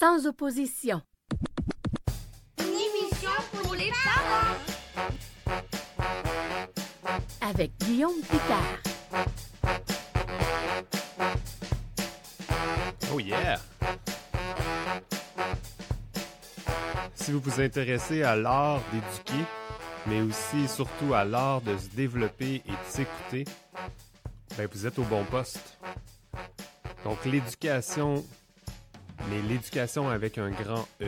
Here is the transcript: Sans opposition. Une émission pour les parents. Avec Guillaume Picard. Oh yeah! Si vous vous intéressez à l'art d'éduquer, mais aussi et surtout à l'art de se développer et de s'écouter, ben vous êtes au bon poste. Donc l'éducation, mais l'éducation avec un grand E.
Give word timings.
Sans 0.00 0.26
opposition. 0.26 1.02
Une 2.58 2.68
émission 2.68 3.30
pour 3.52 3.74
les 3.74 3.90
parents. 4.02 4.56
Avec 7.42 7.72
Guillaume 7.80 8.18
Picard. 8.22 8.78
Oh 13.12 13.20
yeah! 13.20 13.60
Si 17.14 17.32
vous 17.32 17.40
vous 17.40 17.60
intéressez 17.60 18.22
à 18.22 18.36
l'art 18.36 18.80
d'éduquer, 18.94 19.44
mais 20.06 20.22
aussi 20.22 20.60
et 20.64 20.68
surtout 20.68 21.12
à 21.12 21.26
l'art 21.26 21.60
de 21.60 21.76
se 21.76 21.88
développer 21.88 22.62
et 22.64 22.70
de 22.70 22.88
s'écouter, 22.88 23.44
ben 24.56 24.66
vous 24.72 24.86
êtes 24.86 24.98
au 24.98 25.04
bon 25.04 25.24
poste. 25.24 25.78
Donc 27.04 27.22
l'éducation, 27.26 28.24
mais 29.30 29.40
l'éducation 29.48 30.08
avec 30.10 30.38
un 30.38 30.50
grand 30.50 30.86
E. 31.00 31.06